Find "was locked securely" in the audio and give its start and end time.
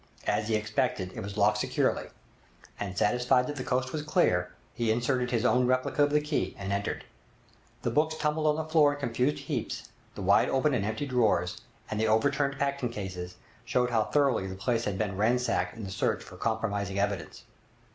1.19-2.07